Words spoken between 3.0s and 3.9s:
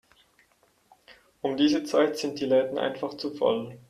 zu voll.